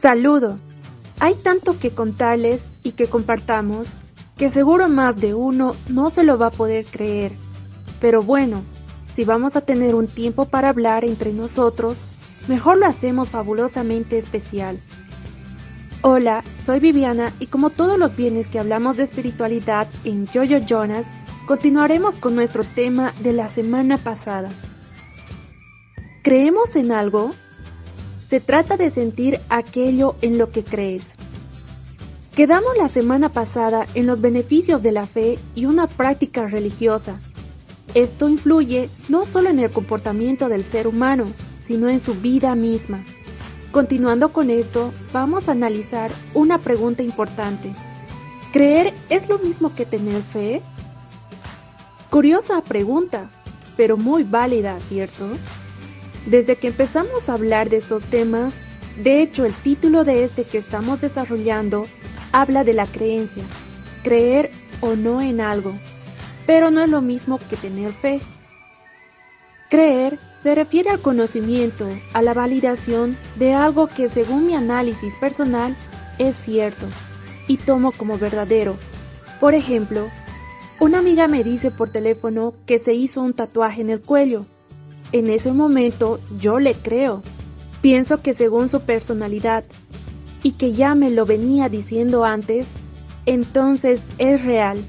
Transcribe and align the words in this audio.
Saludo. 0.00 0.58
Hay 1.18 1.34
tanto 1.34 1.78
que 1.78 1.90
contarles 1.90 2.60
y 2.84 2.92
que 2.92 3.08
compartamos 3.08 3.94
que 4.36 4.50
seguro 4.50 4.88
más 4.88 5.16
de 5.16 5.34
uno 5.34 5.74
no 5.88 6.10
se 6.10 6.22
lo 6.22 6.38
va 6.38 6.46
a 6.46 6.52
poder 6.52 6.84
creer. 6.84 7.32
Pero 8.00 8.22
bueno, 8.22 8.62
si 9.16 9.24
vamos 9.24 9.56
a 9.56 9.62
tener 9.62 9.96
un 9.96 10.06
tiempo 10.06 10.44
para 10.44 10.68
hablar 10.68 11.04
entre 11.04 11.32
nosotros, 11.32 12.02
mejor 12.46 12.78
lo 12.78 12.86
hacemos 12.86 13.30
fabulosamente 13.30 14.16
especial. 14.16 14.78
Hola, 16.02 16.44
soy 16.64 16.78
Viviana 16.78 17.32
y 17.40 17.46
como 17.46 17.70
todos 17.70 17.98
los 17.98 18.14
bienes 18.14 18.46
que 18.46 18.60
hablamos 18.60 18.96
de 18.96 19.02
espiritualidad 19.02 19.88
en 20.04 20.28
Jojo 20.28 20.64
Jonas, 20.64 21.06
continuaremos 21.48 22.14
con 22.14 22.36
nuestro 22.36 22.62
tema 22.62 23.12
de 23.20 23.32
la 23.32 23.48
semana 23.48 23.98
pasada. 23.98 24.50
¿Creemos 26.22 26.76
en 26.76 26.92
algo? 26.92 27.32
Se 28.28 28.40
trata 28.40 28.76
de 28.76 28.90
sentir 28.90 29.40
aquello 29.48 30.14
en 30.20 30.36
lo 30.36 30.50
que 30.50 30.62
crees. 30.62 31.02
Quedamos 32.36 32.76
la 32.76 32.88
semana 32.88 33.30
pasada 33.30 33.86
en 33.94 34.06
los 34.06 34.20
beneficios 34.20 34.82
de 34.82 34.92
la 34.92 35.06
fe 35.06 35.38
y 35.54 35.64
una 35.64 35.86
práctica 35.86 36.46
religiosa. 36.46 37.20
Esto 37.94 38.28
influye 38.28 38.90
no 39.08 39.24
solo 39.24 39.48
en 39.48 39.58
el 39.60 39.70
comportamiento 39.70 40.50
del 40.50 40.62
ser 40.62 40.86
humano, 40.86 41.24
sino 41.64 41.88
en 41.88 42.00
su 42.00 42.14
vida 42.14 42.54
misma. 42.54 43.02
Continuando 43.72 44.28
con 44.28 44.50
esto, 44.50 44.92
vamos 45.10 45.48
a 45.48 45.52
analizar 45.52 46.10
una 46.34 46.58
pregunta 46.58 47.02
importante. 47.02 47.72
¿Creer 48.52 48.92
es 49.08 49.28
lo 49.30 49.38
mismo 49.38 49.74
que 49.74 49.86
tener 49.86 50.22
fe? 50.22 50.60
Curiosa 52.10 52.60
pregunta, 52.60 53.30
pero 53.74 53.96
muy 53.96 54.22
válida, 54.22 54.78
¿cierto? 54.88 55.28
Desde 56.26 56.56
que 56.56 56.68
empezamos 56.68 57.28
a 57.28 57.34
hablar 57.34 57.70
de 57.70 57.78
estos 57.78 58.02
temas, 58.04 58.54
de 59.02 59.22
hecho 59.22 59.44
el 59.44 59.54
título 59.54 60.04
de 60.04 60.24
este 60.24 60.44
que 60.44 60.58
estamos 60.58 61.00
desarrollando 61.00 61.86
habla 62.32 62.64
de 62.64 62.74
la 62.74 62.86
creencia, 62.86 63.44
creer 64.02 64.50
o 64.80 64.96
no 64.96 65.20
en 65.20 65.40
algo, 65.40 65.72
pero 66.46 66.70
no 66.70 66.82
es 66.82 66.90
lo 66.90 67.00
mismo 67.00 67.38
que 67.38 67.56
tener 67.56 67.92
fe. 67.92 68.20
Creer 69.70 70.18
se 70.42 70.54
refiere 70.54 70.90
al 70.90 71.00
conocimiento, 71.00 71.86
a 72.14 72.22
la 72.22 72.32
validación 72.32 73.16
de 73.36 73.54
algo 73.54 73.86
que 73.86 74.08
según 74.08 74.46
mi 74.46 74.54
análisis 74.54 75.14
personal 75.16 75.76
es 76.18 76.36
cierto 76.36 76.86
y 77.46 77.56
tomo 77.56 77.92
como 77.92 78.18
verdadero. 78.18 78.76
Por 79.40 79.54
ejemplo, 79.54 80.08
una 80.80 80.98
amiga 80.98 81.28
me 81.28 81.42
dice 81.42 81.70
por 81.70 81.90
teléfono 81.90 82.54
que 82.66 82.78
se 82.78 82.94
hizo 82.94 83.20
un 83.20 83.34
tatuaje 83.34 83.80
en 83.80 83.90
el 83.90 84.00
cuello. 84.00 84.46
En 85.12 85.28
ese 85.30 85.52
momento 85.52 86.20
yo 86.38 86.58
le 86.58 86.74
creo. 86.74 87.22
Pienso 87.80 88.22
que 88.22 88.34
según 88.34 88.68
su 88.68 88.80
personalidad 88.80 89.64
y 90.42 90.52
que 90.52 90.72
ya 90.72 90.94
me 90.94 91.10
lo 91.10 91.26
venía 91.26 91.68
diciendo 91.68 92.24
antes, 92.24 92.66
entonces 93.24 94.00
es 94.18 94.44
real. 94.44 94.84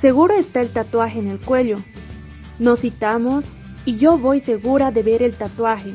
Seguro 0.00 0.34
está 0.34 0.60
el 0.60 0.70
tatuaje 0.70 1.18
en 1.18 1.28
el 1.28 1.38
cuello. 1.38 1.78
Nos 2.58 2.80
citamos 2.80 3.44
y 3.84 3.96
yo 3.96 4.18
voy 4.18 4.40
segura 4.40 4.90
de 4.90 5.02
ver 5.02 5.22
el 5.22 5.34
tatuaje. 5.34 5.92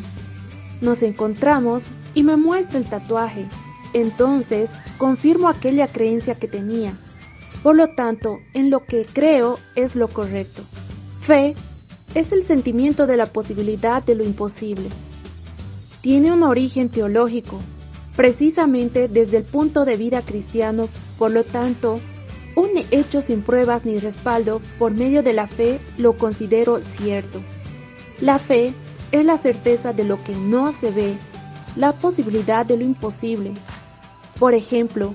Nos 0.79 1.03
encontramos 1.03 1.85
y 2.13 2.23
me 2.23 2.37
muestra 2.37 2.79
el 2.79 2.85
tatuaje. 2.85 3.45
Entonces 3.93 4.71
confirmo 4.97 5.49
aquella 5.49 5.87
creencia 5.87 6.35
que 6.35 6.47
tenía. 6.47 6.97
Por 7.63 7.75
lo 7.75 7.93
tanto, 7.93 8.39
en 8.53 8.69
lo 8.69 8.85
que 8.85 9.05
creo 9.05 9.59
es 9.75 9.95
lo 9.95 10.07
correcto. 10.07 10.63
Fe 11.21 11.53
es 12.15 12.31
el 12.31 12.43
sentimiento 12.43 13.07
de 13.07 13.17
la 13.17 13.25
posibilidad 13.25 14.03
de 14.03 14.15
lo 14.15 14.23
imposible. 14.23 14.89
Tiene 16.01 16.31
un 16.31 16.43
origen 16.43 16.89
teológico, 16.89 17.59
precisamente 18.15 19.07
desde 19.07 19.37
el 19.37 19.43
punto 19.43 19.85
de 19.85 19.97
vida 19.97 20.21
cristiano, 20.21 20.89
por 21.17 21.31
lo 21.31 21.43
tanto, 21.43 21.99
un 22.55 22.69
hecho 22.91 23.21
sin 23.21 23.41
pruebas 23.41 23.85
ni 23.85 23.99
respaldo 23.99 24.61
por 24.77 24.93
medio 24.93 25.23
de 25.23 25.33
la 25.33 25.47
fe 25.47 25.79
lo 25.97 26.13
considero 26.13 26.79
cierto. 26.79 27.41
La 28.19 28.39
fe 28.39 28.73
es 29.11 29.25
la 29.25 29.37
certeza 29.37 29.93
de 29.93 30.03
lo 30.03 30.21
que 30.23 30.35
no 30.35 30.73
se 30.73 30.91
ve, 30.91 31.15
la 31.75 31.93
posibilidad 31.93 32.65
de 32.65 32.77
lo 32.77 32.83
imposible. 32.83 33.53
Por 34.37 34.53
ejemplo, 34.53 35.13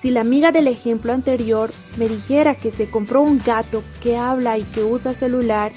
si 0.00 0.10
la 0.10 0.20
amiga 0.20 0.52
del 0.52 0.68
ejemplo 0.68 1.12
anterior 1.12 1.70
me 1.96 2.08
dijera 2.08 2.54
que 2.54 2.70
se 2.70 2.88
compró 2.88 3.22
un 3.22 3.42
gato 3.44 3.82
que 4.02 4.16
habla 4.16 4.58
y 4.58 4.62
que 4.62 4.84
usa 4.84 5.14
celular, 5.14 5.72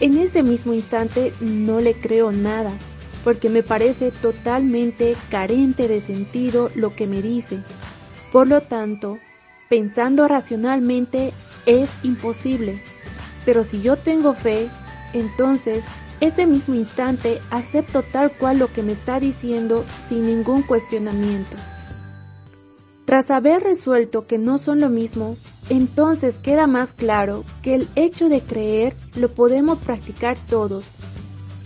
en 0.00 0.18
ese 0.18 0.42
mismo 0.42 0.74
instante 0.74 1.32
no 1.40 1.80
le 1.80 1.94
creo 1.94 2.32
nada 2.32 2.72
porque 3.24 3.48
me 3.48 3.64
parece 3.64 4.12
totalmente 4.12 5.16
carente 5.30 5.88
de 5.88 6.00
sentido 6.00 6.70
lo 6.76 6.94
que 6.94 7.08
me 7.08 7.22
dice. 7.22 7.58
Por 8.30 8.46
lo 8.46 8.60
tanto, 8.60 9.18
pensando 9.68 10.28
racionalmente 10.28 11.32
es 11.66 11.90
imposible. 12.04 12.80
Pero 13.44 13.64
si 13.64 13.82
yo 13.82 13.96
tengo 13.96 14.32
fe, 14.34 14.68
entonces 15.12 15.82
ese 16.20 16.46
mismo 16.46 16.76
instante 16.76 17.40
acepto 17.50 18.02
tal 18.02 18.30
cual 18.30 18.58
lo 18.60 18.72
que 18.72 18.84
me 18.84 18.92
está 18.92 19.18
diciendo 19.18 19.84
sin 20.08 20.22
ningún 20.22 20.62
cuestionamiento. 20.62 21.56
Tras 23.06 23.30
haber 23.30 23.62
resuelto 23.62 24.26
que 24.26 24.38
no 24.38 24.58
son 24.58 24.80
lo 24.80 24.88
mismo, 24.88 25.36
entonces 25.68 26.36
queda 26.36 26.66
más 26.66 26.92
claro 26.92 27.44
que 27.62 27.74
el 27.74 27.88
hecho 27.96 28.28
de 28.28 28.40
creer 28.40 28.96
lo 29.14 29.28
podemos 29.28 29.78
practicar 29.78 30.38
todos 30.48 30.92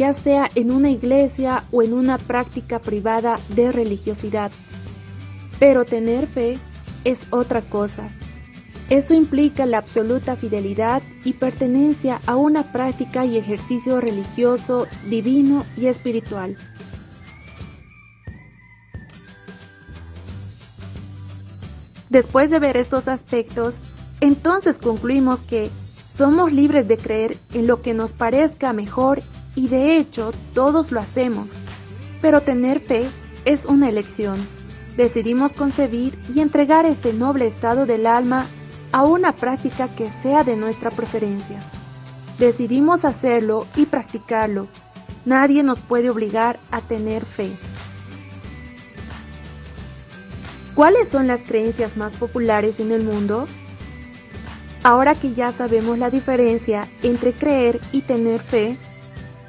ya 0.01 0.15
sea 0.15 0.49
en 0.55 0.71
una 0.71 0.89
iglesia 0.89 1.65
o 1.71 1.83
en 1.83 1.93
una 1.93 2.17
práctica 2.17 2.79
privada 2.79 3.39
de 3.51 3.71
religiosidad. 3.71 4.51
Pero 5.59 5.85
tener 5.85 6.27
fe 6.27 6.59
es 7.05 7.19
otra 7.29 7.61
cosa. 7.61 8.09
Eso 8.89 9.13
implica 9.13 9.67
la 9.67 9.77
absoluta 9.77 10.37
fidelidad 10.37 11.03
y 11.23 11.35
pertenencia 11.35 12.23
a 12.25 12.37
una 12.37 12.73
práctica 12.73 13.27
y 13.27 13.37
ejercicio 13.37 14.01
religioso, 14.01 14.87
divino 15.11 15.67
y 15.77 15.89
espiritual. 15.89 16.57
Después 22.09 22.49
de 22.49 22.59
ver 22.59 22.79
estos 22.79 23.07
aspectos, 23.07 23.81
entonces 24.21 24.79
concluimos 24.79 25.41
que 25.41 25.71
somos 26.17 26.53
libres 26.53 26.89
de 26.89 26.97
creer 26.97 27.39
en 27.55 27.67
lo 27.67 27.81
que 27.81 27.95
nos 27.95 28.13
parezca 28.13 28.73
mejor 28.73 29.23
y 29.55 29.69
de 29.69 29.97
hecho 29.97 30.33
todos 30.55 30.93
lo 30.93 31.01
hacemos. 31.01 31.51
Pero 32.21 32.43
tener 32.43 32.81
fe 32.81 33.09
es 33.45 33.65
una 33.65 33.89
elección. 33.89 34.47
Decidimos 34.97 35.55
concebir 35.55 36.19
y 36.35 36.41
entregar 36.41 36.85
este 36.85 37.13
noble 37.13 37.47
estado 37.47 37.87
del 37.87 38.07
alma 38.07 38.47
a 38.93 39.05
una 39.05 39.35
práctica 39.35 39.89
que 39.89 40.09
sea 40.09 40.45
de 40.45 40.57
nuestra 40.57 40.91
preferencia. 40.91 41.59
Decidimos 42.39 43.05
hacerlo 43.05 43.67
y 43.77 43.87
practicarlo. 43.87 44.69
Nadie 45.25 45.63
nos 45.63 45.79
puede 45.79 46.11
obligar 46.11 46.59
a 46.71 46.81
tener 46.81 47.25
fe. 47.25 47.51
¿Cuáles 50.75 51.09
son 51.09 51.27
las 51.27 51.43
creencias 51.43 51.97
más 51.97 52.15
populares 52.15 52.81
en 52.81 52.93
el 52.93 53.05
mundo? 53.05 53.47
Ahora 54.83 55.15
que 55.15 55.35
ya 55.35 55.53
sabemos 55.53 55.99
la 55.99 56.09
diferencia 56.09 56.89
entre 57.03 57.33
creer 57.33 57.81
y 57.93 58.01
tener 58.01 58.41
fe, 58.41 58.79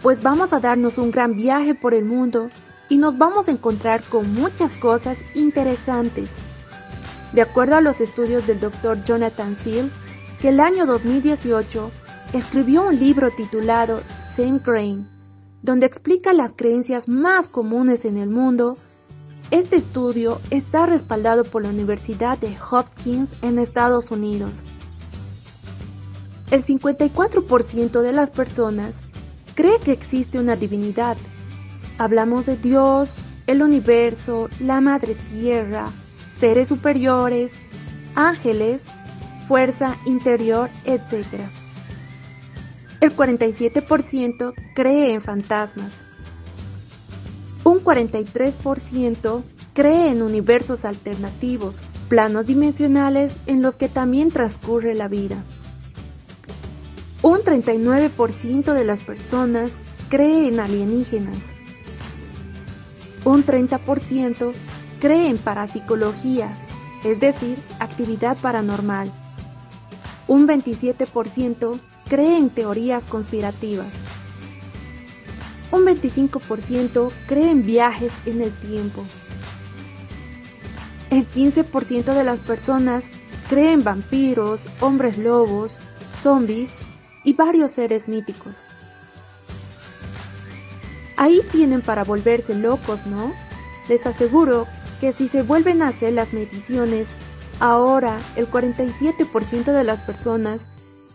pues 0.01 0.21
vamos 0.21 0.51
a 0.51 0.59
darnos 0.59 0.97
un 0.97 1.11
gran 1.11 1.35
viaje 1.35 1.73
por 1.73 1.93
el 1.93 2.03
mundo 2.03 2.49
y 2.89 2.97
nos 2.97 3.17
vamos 3.17 3.47
a 3.47 3.51
encontrar 3.51 4.01
con 4.03 4.33
muchas 4.33 4.71
cosas 4.73 5.17
interesantes. 5.33 6.31
De 7.31 7.41
acuerdo 7.41 7.77
a 7.77 7.81
los 7.81 8.01
estudios 8.01 8.45
del 8.45 8.59
Dr. 8.59 9.03
Jonathan 9.05 9.55
Seal, 9.55 9.89
que 10.41 10.49
el 10.49 10.59
año 10.59 10.85
2018 10.85 11.89
escribió 12.33 12.87
un 12.87 12.99
libro 12.99 13.31
titulado 13.31 14.01
Same 14.35 14.59
Grain, 14.59 15.07
donde 15.61 15.85
explica 15.85 16.33
las 16.33 16.51
creencias 16.53 17.07
más 17.07 17.47
comunes 17.47 18.03
en 18.03 18.17
el 18.17 18.29
mundo. 18.29 18.77
Este 19.51 19.77
estudio 19.77 20.41
está 20.49 20.85
respaldado 20.85 21.45
por 21.45 21.63
la 21.63 21.69
Universidad 21.69 22.37
de 22.37 22.57
Hopkins 22.69 23.29
en 23.41 23.59
Estados 23.59 24.11
Unidos. 24.11 24.63
El 26.51 26.65
54% 26.65 28.01
de 28.01 28.11
las 28.11 28.29
personas 28.29 28.97
cree 29.55 29.79
que 29.79 29.93
existe 29.93 30.37
una 30.37 30.57
divinidad. 30.57 31.15
Hablamos 31.97 32.45
de 32.45 32.57
Dios, 32.57 33.15
el 33.47 33.61
universo, 33.61 34.49
la 34.59 34.81
madre 34.81 35.15
tierra, 35.31 35.89
seres 36.41 36.67
superiores, 36.67 37.53
ángeles, 38.15 38.81
fuerza 39.47 39.95
interior, 40.05 40.69
etc. 40.83 41.25
El 42.99 43.15
47% 43.15 44.53
cree 44.75 45.13
en 45.13 45.21
fantasmas. 45.21 45.93
Un 47.63 47.81
43% 47.81 49.41
cree 49.73 50.09
en 50.09 50.21
universos 50.21 50.83
alternativos, 50.83 51.77
planos 52.09 52.47
dimensionales 52.47 53.37
en 53.45 53.61
los 53.61 53.75
que 53.77 53.87
también 53.87 54.31
transcurre 54.31 54.95
la 54.95 55.07
vida. 55.07 55.45
Un 57.23 57.41
39% 57.41 58.73
de 58.73 58.83
las 58.83 58.99
personas 58.99 59.73
cree 60.09 60.47
en 60.47 60.59
alienígenas. 60.59 61.37
Un 63.25 63.45
30% 63.45 64.53
cree 64.99 65.29
en 65.29 65.37
parapsicología, 65.37 66.51
es 67.03 67.19
decir, 67.19 67.59
actividad 67.79 68.37
paranormal. 68.37 69.11
Un 70.27 70.47
27% 70.47 71.79
cree 72.09 72.37
en 72.37 72.49
teorías 72.49 73.05
conspirativas. 73.05 73.93
Un 75.71 75.85
25% 75.85 77.11
cree 77.27 77.51
en 77.51 77.63
viajes 77.63 78.11
en 78.25 78.41
el 78.41 78.51
tiempo. 78.51 79.03
El 81.11 81.29
15% 81.29 82.15
de 82.15 82.23
las 82.23 82.39
personas 82.39 83.03
cree 83.47 83.73
en 83.73 83.83
vampiros, 83.83 84.61
hombres 84.79 85.19
lobos, 85.19 85.77
zombies 86.23 86.71
y 87.23 87.33
varios 87.33 87.71
seres 87.71 88.07
míticos. 88.07 88.57
Ahí 91.17 91.41
tienen 91.51 91.81
para 91.81 92.03
volverse 92.03 92.55
locos, 92.55 93.05
¿no? 93.05 93.33
Les 93.89 94.05
aseguro 94.07 94.67
que 94.99 95.13
si 95.13 95.27
se 95.27 95.43
vuelven 95.43 95.81
a 95.81 95.89
hacer 95.89 96.13
las 96.13 96.33
mediciones, 96.33 97.09
ahora 97.59 98.17
el 98.35 98.49
47% 98.49 99.65
de 99.71 99.83
las 99.83 99.99
personas 100.01 100.69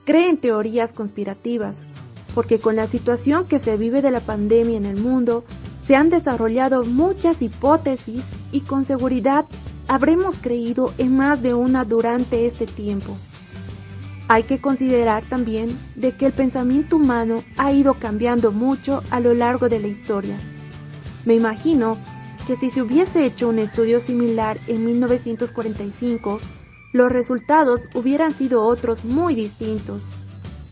creen 0.04 0.38
teorías 0.38 0.92
conspirativas, 0.92 1.82
porque 2.34 2.60
con 2.60 2.76
la 2.76 2.86
situación 2.86 3.46
que 3.46 3.58
se 3.58 3.76
vive 3.76 4.02
de 4.02 4.10
la 4.10 4.20
pandemia 4.20 4.76
en 4.76 4.86
el 4.86 4.96
mundo, 4.96 5.44
se 5.86 5.96
han 5.96 6.10
desarrollado 6.10 6.84
muchas 6.84 7.42
hipótesis 7.42 8.22
y 8.52 8.60
con 8.60 8.84
seguridad 8.84 9.44
habremos 9.88 10.36
creído 10.36 10.92
en 10.98 11.16
más 11.16 11.42
de 11.42 11.54
una 11.54 11.84
durante 11.84 12.46
este 12.46 12.66
tiempo. 12.66 13.16
Hay 14.28 14.42
que 14.42 14.58
considerar 14.58 15.24
también 15.24 15.78
de 15.94 16.12
que 16.12 16.26
el 16.26 16.32
pensamiento 16.32 16.96
humano 16.96 17.44
ha 17.56 17.72
ido 17.72 17.94
cambiando 17.94 18.50
mucho 18.50 19.02
a 19.10 19.20
lo 19.20 19.34
largo 19.34 19.68
de 19.68 19.78
la 19.78 19.86
historia. 19.86 20.36
Me 21.24 21.34
imagino 21.34 21.96
que 22.46 22.56
si 22.56 22.70
se 22.70 22.82
hubiese 22.82 23.24
hecho 23.24 23.48
un 23.48 23.58
estudio 23.58 24.00
similar 24.00 24.58
en 24.66 24.84
1945, 24.84 26.40
los 26.92 27.10
resultados 27.10 27.88
hubieran 27.94 28.32
sido 28.32 28.64
otros 28.64 29.04
muy 29.04 29.34
distintos. 29.34 30.04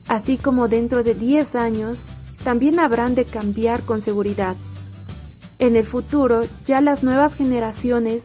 Así 0.09 0.37
como 0.37 0.69
dentro 0.69 1.03
de 1.03 1.15
10 1.15 1.55
años, 1.55 2.01
también 2.43 2.79
habrán 2.79 3.15
de 3.15 3.25
cambiar 3.25 3.83
con 3.83 4.01
seguridad. 4.01 4.57
En 5.59 5.77
el 5.77 5.87
futuro, 5.87 6.43
ya 6.67 6.81
las 6.81 7.03
nuevas 7.03 7.35
generaciones 7.35 8.25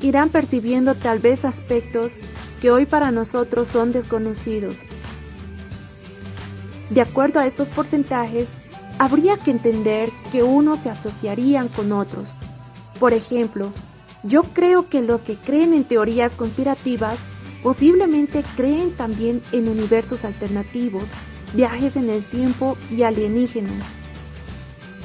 irán 0.00 0.30
percibiendo 0.30 0.94
tal 0.94 1.18
vez 1.18 1.44
aspectos 1.44 2.14
que 2.60 2.70
hoy 2.70 2.86
para 2.86 3.10
nosotros 3.10 3.68
son 3.68 3.92
desconocidos. 3.92 4.78
De 6.90 7.00
acuerdo 7.00 7.40
a 7.40 7.46
estos 7.46 7.68
porcentajes, 7.68 8.48
habría 8.98 9.36
que 9.36 9.50
entender 9.50 10.10
que 10.32 10.42
unos 10.42 10.80
se 10.80 10.90
asociarían 10.90 11.68
con 11.68 11.92
otros. 11.92 12.28
Por 12.98 13.12
ejemplo, 13.12 13.72
yo 14.22 14.42
creo 14.42 14.88
que 14.88 15.02
los 15.02 15.22
que 15.22 15.36
creen 15.36 15.74
en 15.74 15.84
teorías 15.84 16.34
conspirativas 16.34 17.18
posiblemente 17.62 18.44
creen 18.56 18.92
también 18.92 19.42
en 19.52 19.68
universos 19.68 20.24
alternativos, 20.24 21.04
viajes 21.54 21.96
en 21.96 22.10
el 22.10 22.22
tiempo 22.24 22.76
y 22.90 23.02
alienígenas. 23.02 23.84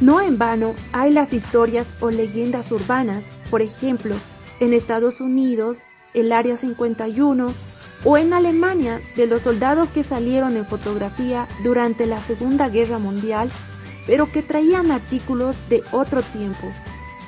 No 0.01 0.21
en 0.21 0.37
vano 0.37 0.73
hay 0.91 1.13
las 1.13 1.33
historias 1.33 1.93
o 1.99 2.09
leyendas 2.09 2.71
urbanas, 2.71 3.25
por 3.49 3.61
ejemplo, 3.61 4.15
en 4.59 4.73
Estados 4.73 5.21
Unidos, 5.21 5.79
el 6.13 6.31
Área 6.31 6.57
51, 6.57 7.53
o 8.05 8.17
en 8.17 8.33
Alemania, 8.33 9.01
de 9.15 9.27
los 9.27 9.43
soldados 9.43 9.89
que 9.89 10.03
salieron 10.03 10.57
en 10.57 10.65
fotografía 10.65 11.47
durante 11.63 12.05
la 12.05 12.19
Segunda 12.19 12.69
Guerra 12.69 12.99
Mundial, 12.99 13.49
pero 14.05 14.31
que 14.31 14.41
traían 14.41 14.91
artículos 14.91 15.55
de 15.69 15.83
otro 15.91 16.21
tiempo, 16.21 16.67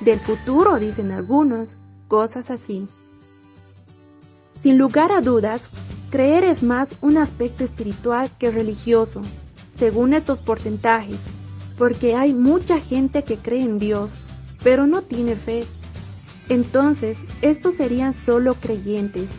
del 0.02 0.20
futuro, 0.20 0.78
dicen 0.78 1.12
algunos, 1.12 1.78
cosas 2.08 2.50
así. 2.50 2.88
Sin 4.60 4.78
lugar 4.78 5.12
a 5.12 5.22
dudas, 5.22 5.70
creer 6.10 6.44
es 6.44 6.64
más 6.64 6.90
un 7.02 7.18
aspecto 7.18 7.64
espiritual 7.64 8.30
que 8.38 8.52
religioso, 8.52 9.22
según 9.76 10.14
estos 10.14 10.40
porcentajes, 10.40 11.20
porque 11.78 12.16
hay 12.16 12.34
mucha 12.34 12.80
gente 12.80 13.24
que 13.24 13.38
cree 13.38 13.62
en 13.62 13.80
Dios, 13.80 14.16
pero 14.64 14.88
no 14.88 15.02
tiene 15.02 15.36
fe 15.36 15.66
entonces, 16.50 17.18
estos 17.42 17.76
serían 17.76 18.14
solo 18.14 18.56
creyentes. 18.56 19.30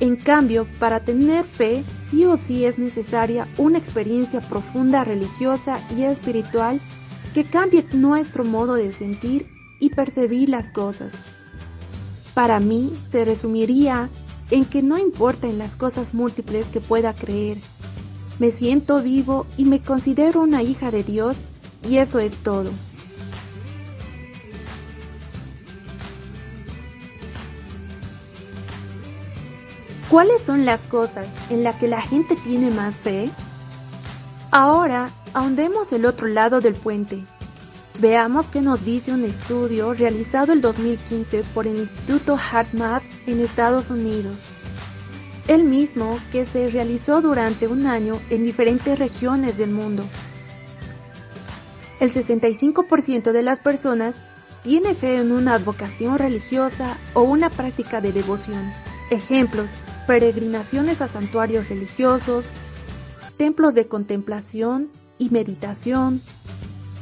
En 0.00 0.16
cambio, 0.16 0.66
para 0.78 1.00
tener 1.00 1.44
fe, 1.44 1.84
sí 2.10 2.24
o 2.24 2.36
sí 2.36 2.64
es 2.64 2.78
necesaria 2.78 3.46
una 3.56 3.78
experiencia 3.78 4.40
profunda 4.40 5.04
religiosa 5.04 5.78
y 5.96 6.02
espiritual 6.02 6.80
que 7.32 7.44
cambie 7.44 7.84
nuestro 7.92 8.44
modo 8.44 8.74
de 8.74 8.92
sentir 8.92 9.46
y 9.78 9.90
percibir 9.90 10.48
las 10.48 10.70
cosas. 10.70 11.14
Para 12.34 12.58
mí, 12.58 12.92
se 13.10 13.24
resumiría 13.24 14.08
en 14.50 14.64
que 14.64 14.82
no 14.82 14.98
importa 14.98 15.46
en 15.46 15.58
las 15.58 15.76
cosas 15.76 16.14
múltiples 16.14 16.66
que 16.66 16.80
pueda 16.80 17.14
creer. 17.14 17.58
Me 18.40 18.50
siento 18.50 19.00
vivo 19.00 19.46
y 19.56 19.64
me 19.64 19.80
considero 19.80 20.42
una 20.42 20.62
hija 20.62 20.90
de 20.90 21.04
Dios 21.04 21.44
y 21.88 21.98
eso 21.98 22.18
es 22.18 22.34
todo. 22.34 22.70
¿Cuáles 30.10 30.42
son 30.42 30.66
las 30.66 30.82
cosas 30.82 31.26
en 31.48 31.64
las 31.64 31.76
que 31.76 31.88
la 31.88 32.02
gente 32.02 32.36
tiene 32.36 32.70
más 32.70 32.96
fe? 32.96 33.30
Ahora, 34.50 35.10
ahondemos 35.32 35.92
el 35.92 36.06
otro 36.06 36.26
lado 36.26 36.60
del 36.60 36.74
puente. 36.74 37.24
Veamos 38.00 38.46
qué 38.46 38.60
nos 38.60 38.84
dice 38.84 39.12
un 39.12 39.24
estudio 39.24 39.94
realizado 39.94 40.52
el 40.52 40.60
2015 40.60 41.42
por 41.54 41.66
el 41.66 41.76
Instituto 41.76 42.36
HeartMath 42.36 43.02
en 43.26 43.40
Estados 43.40 43.90
Unidos. 43.90 44.36
El 45.48 45.64
mismo 45.64 46.18
que 46.32 46.44
se 46.44 46.70
realizó 46.70 47.20
durante 47.20 47.66
un 47.66 47.86
año 47.86 48.18
en 48.30 48.44
diferentes 48.44 48.98
regiones 48.98 49.56
del 49.56 49.70
mundo. 49.70 50.04
El 51.98 52.12
65% 52.12 53.32
de 53.32 53.42
las 53.42 53.58
personas 53.58 54.16
tiene 54.62 54.94
fe 54.94 55.16
en 55.16 55.32
una 55.32 55.58
vocación 55.58 56.18
religiosa 56.18 56.96
o 57.14 57.22
una 57.22 57.48
práctica 57.48 58.00
de 58.00 58.12
devoción. 58.12 58.72
Ejemplos, 59.10 59.70
peregrinaciones 60.06 61.00
a 61.00 61.08
santuarios 61.08 61.68
religiosos, 61.68 62.50
templos 63.36 63.74
de 63.74 63.86
contemplación 63.86 64.90
y 65.18 65.30
meditación, 65.30 66.20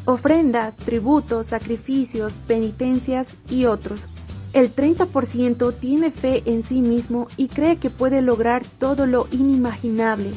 ofrendas, 0.04 0.76
tributos, 0.76 1.46
sacrificios, 1.46 2.32
penitencias 2.46 3.28
y 3.48 3.66
otros. 3.66 4.08
El 4.52 4.74
30% 4.74 5.74
tiene 5.78 6.10
fe 6.10 6.42
en 6.44 6.64
sí 6.64 6.82
mismo 6.82 7.26
y 7.36 7.48
cree 7.48 7.76
que 7.76 7.90
puede 7.90 8.20
lograr 8.20 8.62
todo 8.78 9.06
lo 9.06 9.26
inimaginable. 9.30 10.30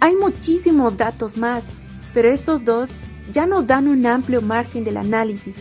Hay 0.00 0.16
muchísimos 0.16 0.96
datos 0.96 1.36
más, 1.36 1.62
pero 2.14 2.30
estos 2.30 2.64
dos 2.64 2.88
ya 3.32 3.46
nos 3.46 3.66
dan 3.66 3.88
un 3.88 4.06
amplio 4.06 4.40
margen 4.40 4.84
del 4.84 4.96
análisis. 4.96 5.56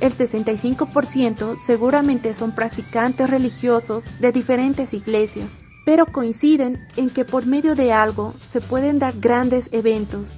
El 0.00 0.12
65% 0.12 1.58
seguramente 1.64 2.34
son 2.34 2.52
practicantes 2.52 3.30
religiosos 3.30 4.04
de 4.20 4.30
diferentes 4.30 4.92
iglesias, 4.92 5.58
pero 5.86 6.06
coinciden 6.06 6.78
en 6.96 7.08
que 7.10 7.24
por 7.24 7.46
medio 7.46 7.74
de 7.74 7.92
algo 7.92 8.34
se 8.50 8.60
pueden 8.60 8.98
dar 8.98 9.14
grandes 9.18 9.68
eventos. 9.72 10.34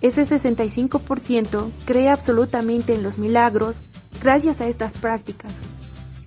Ese 0.00 0.22
65% 0.22 1.70
cree 1.84 2.08
absolutamente 2.08 2.94
en 2.94 3.02
los 3.02 3.18
milagros 3.18 3.80
gracias 4.22 4.60
a 4.60 4.68
estas 4.68 4.92
prácticas. 4.92 5.52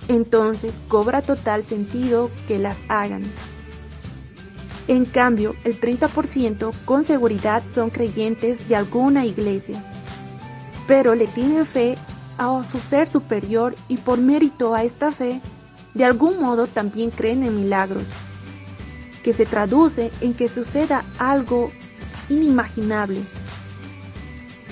Entonces 0.10 0.80
cobra 0.90 1.22
total 1.22 1.64
sentido 1.64 2.30
que 2.48 2.60
las 2.60 2.78
hagan. 2.90 3.24
En 4.90 5.06
cambio, 5.06 5.56
el 5.64 5.80
30% 5.80 6.74
con 6.84 7.06
seguridad 7.06 7.64
son 7.74 7.92
creyentes 7.92 8.68
de 8.68 8.76
alguna 8.76 9.26
iglesia, 9.26 9.82
pero 10.86 11.16
le 11.16 11.28
tienen 11.28 11.66
fe 11.66 11.98
a 12.42 12.64
su 12.64 12.80
ser 12.80 13.08
superior 13.08 13.76
y 13.88 13.98
por 13.98 14.18
mérito 14.18 14.74
a 14.74 14.84
esta 14.84 15.12
fe, 15.12 15.40
de 15.94 16.06
algún 16.06 16.42
modo 16.42 16.66
también 16.66 17.12
creen 17.12 17.44
en 17.44 17.56
milagros, 17.56 18.06
que 19.24 19.32
se 19.32 19.46
traduce 19.46 20.12
en 20.22 20.34
que 20.34 20.50
suceda 20.50 21.06
algo 21.20 21.72
inimaginable. 22.30 23.22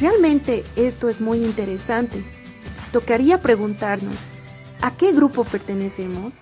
Realmente 0.02 0.64
esto 0.76 1.10
es 1.10 1.22
muy 1.22 1.44
interesante. 1.44 2.24
Tocaría 2.92 3.40
preguntarnos, 3.40 4.18
¿a 4.82 4.96
qué 4.98 5.12
grupo 5.12 5.44
pertenecemos? 5.44 6.40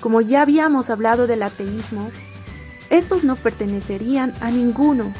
Como 0.00 0.22
ya 0.22 0.40
habíamos 0.40 0.88
hablado 0.88 1.26
del 1.26 1.42
ateísmo, 1.42 2.10
estos 2.88 3.22
no 3.22 3.36
pertenecerían 3.36 4.32
a 4.40 4.50
ninguno 4.50 5.12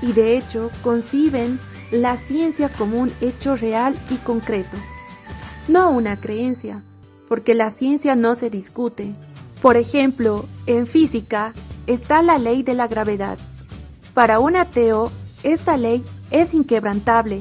y 0.00 0.12
de 0.12 0.38
hecho 0.38 0.70
conciben 0.82 1.60
la 1.94 2.16
ciencia 2.16 2.68
como 2.68 2.98
un 2.98 3.12
hecho 3.20 3.54
real 3.54 3.94
y 4.10 4.16
concreto, 4.16 4.76
no 5.68 5.90
una 5.90 6.20
creencia, 6.20 6.82
porque 7.28 7.54
la 7.54 7.70
ciencia 7.70 8.16
no 8.16 8.34
se 8.34 8.50
discute. 8.50 9.14
Por 9.62 9.76
ejemplo, 9.76 10.44
en 10.66 10.88
física 10.88 11.52
está 11.86 12.20
la 12.20 12.38
ley 12.38 12.64
de 12.64 12.74
la 12.74 12.88
gravedad. 12.88 13.38
Para 14.12 14.40
un 14.40 14.56
ateo, 14.56 15.12
esta 15.44 15.76
ley 15.76 16.04
es 16.32 16.52
inquebrantable, 16.52 17.40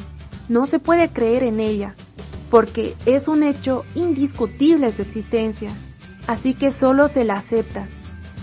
no 0.49 0.67
se 0.67 0.77
puede 0.77 1.09
creer 1.09 1.41
en 1.41 1.59
ella, 1.59 1.95
porque 2.51 2.95
es 3.07 3.27
un 3.27 3.41
hecho 3.41 3.85
indiscutible 3.95 4.91
su 4.91 5.01
existencia, 5.01 5.71
así 6.27 6.53
que 6.53 6.69
solo 6.69 7.07
se 7.07 7.23
la 7.23 7.37
acepta. 7.37 7.87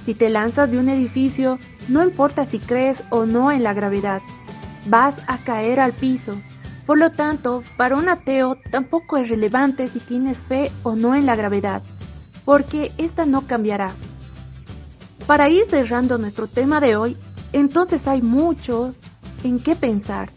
Si 0.06 0.14
te 0.14 0.28
lanzas 0.28 0.72
de 0.72 0.78
un 0.78 0.88
edificio, 0.88 1.60
no 1.88 2.02
importa 2.02 2.44
si 2.46 2.58
crees 2.58 3.04
o 3.10 3.26
no 3.26 3.52
en 3.52 3.62
la 3.62 3.74
gravedad, 3.74 4.20
vas 4.86 5.16
a 5.26 5.38
caer 5.38 5.80
al 5.80 5.92
piso. 5.92 6.34
Por 6.86 6.98
lo 6.98 7.12
tanto, 7.12 7.62
para 7.76 7.96
un 7.96 8.08
ateo 8.08 8.56
tampoco 8.70 9.16
es 9.16 9.28
relevante 9.28 9.86
si 9.86 10.00
tienes 10.00 10.38
fe 10.38 10.72
o 10.82 10.96
no 10.96 11.14
en 11.14 11.26
la 11.26 11.36
gravedad, 11.36 11.82
porque 12.44 12.92
esta 12.98 13.26
no 13.26 13.46
cambiará. 13.46 13.92
Para 15.26 15.48
ir 15.48 15.66
cerrando 15.68 16.18
nuestro 16.18 16.48
tema 16.48 16.80
de 16.80 16.96
hoy, 16.96 17.16
entonces 17.52 18.08
hay 18.08 18.22
mucho 18.22 18.94
en 19.44 19.60
qué 19.60 19.76
pensar. 19.76 20.30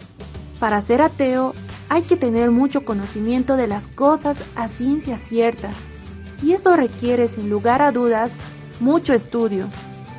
Para 0.60 0.82
ser 0.82 1.02
ateo 1.02 1.56
hay 1.90 2.04
que 2.04 2.18
tener 2.18 2.52
mucho 2.52 2.86
conocimiento 2.86 3.56
de 3.56 3.68
las 3.68 3.88
cosas 3.88 4.38
a 4.56 4.68
ciencia 4.68 5.18
cierta, 5.18 5.70
y 6.44 6.54
eso 6.54 6.76
requiere 6.76 7.28
sin 7.28 7.50
lugar 7.50 7.82
a 7.82 7.92
dudas 7.92 8.34
mucho 8.80 9.14
estudio. 9.14 9.68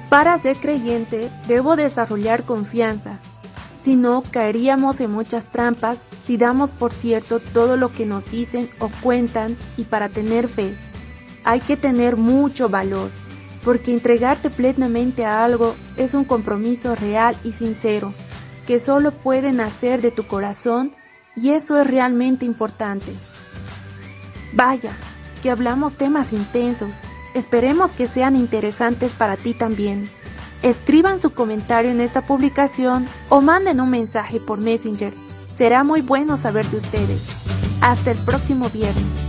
Para 0.09 0.39
ser 0.39 0.57
creyente 0.57 1.31
debo 1.47 1.77
desarrollar 1.77 2.45
confianza, 2.45 3.21
si 3.85 3.97
no 3.97 4.23
caeríamos 4.31 5.01
en 5.01 5.11
muchas 5.11 5.53
trampas 5.53 5.99
si 6.25 6.39
damos 6.39 6.71
por 6.71 6.93
cierto 6.93 7.39
todo 7.39 7.77
lo 7.77 7.93
que 7.93 8.07
nos 8.07 8.29
dicen 8.31 8.69
o 8.79 8.89
cuentan 9.03 9.59
y 9.77 9.85
para 9.85 10.09
tener 10.09 10.49
fe. 10.49 10.75
Hay 11.45 11.61
que 11.61 11.77
tener 11.77 12.17
mucho 12.17 12.71
valor 12.71 13.11
porque 13.63 13.93
entregarte 13.93 14.51
plenamente 14.51 15.25
a 15.25 15.45
algo 15.45 15.75
es 15.97 16.15
un 16.15 16.25
compromiso 16.25 16.95
real 16.95 17.37
y 17.45 17.53
sincero, 17.53 18.13
que 18.67 18.79
solo 18.79 19.13
puede 19.13 19.53
nacer 19.53 20.01
de 20.03 20.11
tu 20.11 20.27
corazón 20.27 20.93
y 21.37 21.51
eso 21.51 21.79
es 21.79 21.87
realmente 21.87 22.45
importante. 22.45 23.13
Vaya, 24.53 24.93
que 25.43 25.51
hablamos 25.51 25.95
temas 25.95 26.33
intensos, 26.33 26.97
esperemos 27.35 27.91
que 27.91 28.07
sean 28.07 28.37
interesantes 28.37 29.13
para 29.13 29.37
ti 29.37 29.53
también. 29.53 30.09
Escriban 30.65 31.21
su 31.21 31.35
comentario 31.35 31.91
en 31.91 32.01
esta 32.01 32.23
publicación 32.23 33.07
o 33.29 33.43
manden 33.43 33.83
un 33.83 33.91
mensaje 33.91 34.41
por 34.41 34.59
Messenger. 34.59 35.13
Será 35.55 35.85
muy 35.85 36.01
bueno 36.01 36.39
saber 36.39 36.65
de 36.69 36.79
ustedes. 36.79 37.29
Hasta 37.83 38.13
el 38.13 38.19
próximo 38.19 38.71
viernes. 38.71 39.24